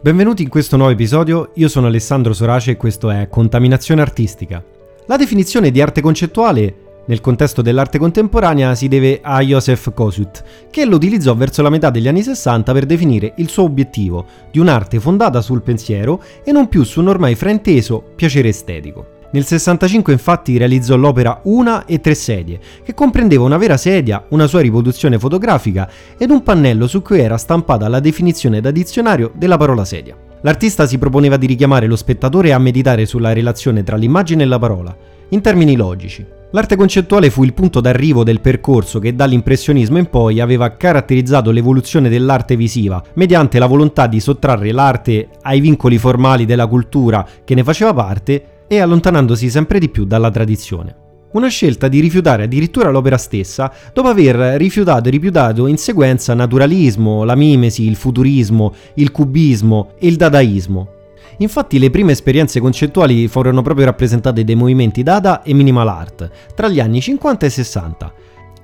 [0.00, 1.50] Benvenuti in questo nuovo episodio.
[1.54, 4.62] Io sono Alessandro Sorace e questo è Contaminazione Artistica.
[5.06, 10.84] La definizione di arte concettuale nel contesto dell'arte contemporanea si deve a Joseph Kosuth, che
[10.84, 15.00] lo utilizzò verso la metà degli anni 60 per definire il suo obiettivo di un'arte
[15.00, 19.17] fondata sul pensiero e non più su un ormai frainteso piacere estetico.
[19.30, 24.46] Nel 65 infatti realizzò l'opera Una e tre sedie, che comprendeva una vera sedia, una
[24.46, 25.86] sua riproduzione fotografica
[26.16, 30.16] ed un pannello su cui era stampata la definizione da dizionario della parola sedia.
[30.40, 34.58] L'artista si proponeva di richiamare lo spettatore a meditare sulla relazione tra l'immagine e la
[34.58, 34.96] parola,
[35.28, 36.24] in termini logici.
[36.52, 42.08] L'arte concettuale fu il punto d'arrivo del percorso che dall'impressionismo in poi aveva caratterizzato l'evoluzione
[42.08, 47.62] dell'arte visiva, mediante la volontà di sottrarre l'arte ai vincoli formali della cultura che ne
[47.62, 51.06] faceva parte e allontanandosi sempre di più dalla tradizione.
[51.30, 57.24] Una scelta di rifiutare addirittura l'opera stessa dopo aver rifiutato e rifiutato in sequenza naturalismo,
[57.24, 60.88] la mimesi, il futurismo, il cubismo e il dadaismo.
[61.38, 66.68] Infatti le prime esperienze concettuali furono proprio rappresentate dai movimenti Dada e Minimal Art tra
[66.68, 68.12] gli anni 50 e 60.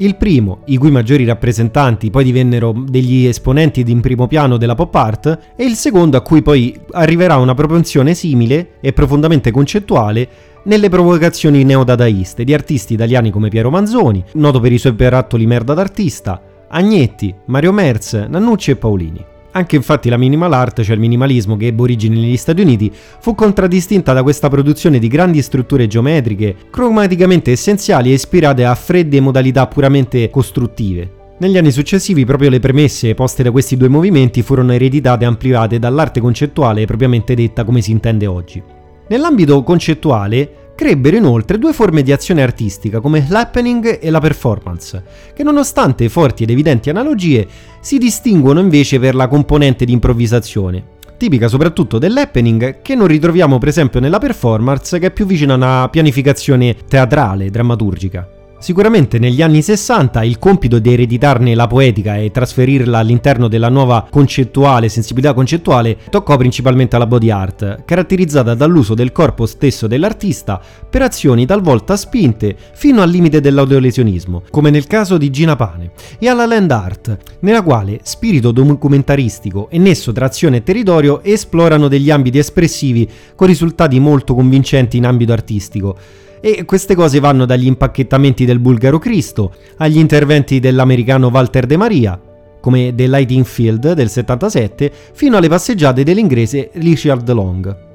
[0.00, 4.94] Il primo, i cui maggiori rappresentanti poi divennero degli esponenti in primo piano della pop
[4.94, 10.28] art, e il secondo a cui poi arriverà una propensione simile e profondamente concettuale
[10.64, 15.74] nelle provocazioni neodadaiste di artisti italiani come Piero Manzoni, noto per i suoi barattoli merda
[15.74, 16.40] d'artista,
[16.70, 19.29] Agnetti, Mario Merz, Nannucci e Paolini.
[19.52, 23.34] Anche infatti la minimal art, cioè il minimalismo che ebbe origini negli Stati Uniti, fu
[23.34, 29.66] contraddistinta da questa produzione di grandi strutture geometriche, cromaticamente essenziali e ispirate a fredde modalità
[29.66, 31.18] puramente costruttive.
[31.38, 35.78] Negli anni successivi proprio le premesse poste da questi due movimenti furono ereditate e ampliate
[35.78, 38.62] dall'arte concettuale propriamente detta come si intende oggi.
[39.08, 45.04] Nell'ambito concettuale crebbero inoltre due forme di azione artistica come l'happening e la performance,
[45.34, 47.46] che nonostante forti ed evidenti analogie
[47.80, 50.82] si distinguono invece per la componente di improvvisazione,
[51.18, 55.56] tipica soprattutto dell'happening che non ritroviamo per esempio nella performance che è più vicina a
[55.56, 58.39] una pianificazione teatrale, drammaturgica.
[58.60, 64.06] Sicuramente negli anni 60 il compito di ereditarne la poetica e trasferirla all'interno della nuova
[64.10, 70.60] concettuale, sensibilità concettuale, toccò principalmente alla body art, caratterizzata dall'uso del corpo stesso dell'artista
[70.90, 76.28] per azioni talvolta spinte fino al limite dell'autolesionismo, come nel caso di Gina Pane, e
[76.28, 82.10] alla land art, nella quale spirito documentaristico e nesso tra azione e territorio esplorano degli
[82.10, 86.28] ambiti espressivi con risultati molto convincenti in ambito artistico.
[86.40, 92.18] E queste cose vanno dagli impacchettamenti del bulgaro Cristo agli interventi dell'americano Walter De Maria,
[92.60, 97.89] come The Lighting Field del 77, fino alle passeggiate dell'inglese Richard Long.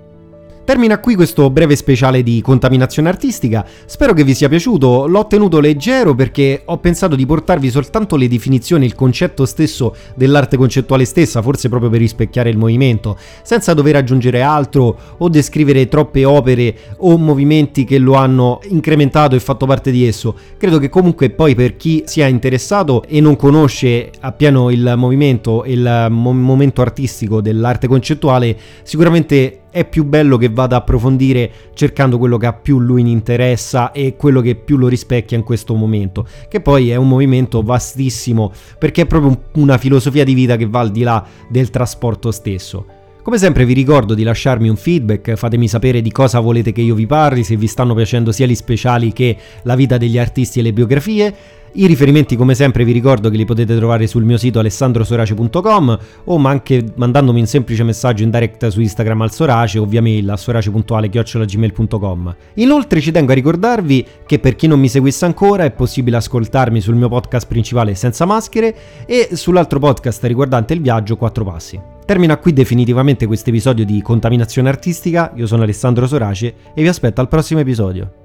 [0.66, 5.60] Termina qui questo breve speciale di contaminazione artistica, spero che vi sia piaciuto, l'ho tenuto
[5.60, 11.44] leggero perché ho pensato di portarvi soltanto le definizioni, il concetto stesso dell'arte concettuale stessa,
[11.44, 17.16] forse proprio per rispecchiare il movimento, senza dover aggiungere altro o descrivere troppe opere o
[17.16, 20.36] movimenti che lo hanno incrementato e fatto parte di esso.
[20.58, 25.74] Credo che comunque poi per chi sia interessato e non conosce appieno il movimento e
[25.74, 32.38] il momento artistico dell'arte concettuale, sicuramente è più bello che vada a approfondire cercando quello
[32.38, 36.62] che a più lui interessa e quello che più lo rispecchia in questo momento, che
[36.62, 40.92] poi è un movimento vastissimo perché è proprio una filosofia di vita che va al
[40.92, 42.95] di là del trasporto stesso.
[43.26, 46.94] Come sempre vi ricordo di lasciarmi un feedback, fatemi sapere di cosa volete che io
[46.94, 50.62] vi parli, se vi stanno piacendo sia gli speciali che la vita degli artisti e
[50.62, 51.34] le biografie.
[51.72, 56.38] I riferimenti come sempre vi ricordo che li potete trovare sul mio sito alessandrosorace.com o
[56.38, 60.30] ma anche mandandomi un semplice messaggio in direct su Instagram al Sorace o via mail
[60.30, 65.72] a sorace.ale.gmail.com Inoltre ci tengo a ricordarvi che per chi non mi seguisse ancora è
[65.72, 68.76] possibile ascoltarmi sul mio podcast principale Senza Maschere
[69.08, 71.95] e sull'altro podcast riguardante il viaggio Quattro Passi.
[72.06, 77.20] Termina qui definitivamente questo episodio di Contaminazione Artistica, io sono Alessandro Sorace e vi aspetto
[77.20, 78.24] al prossimo episodio.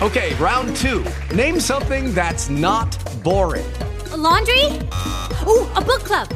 [0.00, 1.02] Okay, round two.
[1.34, 3.66] Name something that's not boring.
[4.12, 4.66] A laundry?
[5.46, 6.28] Ooh, a book club.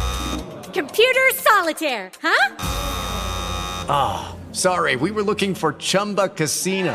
[0.73, 2.55] Computer solitaire, huh?
[3.89, 6.95] Ah, oh, sorry, we were looking for Chumba Casino.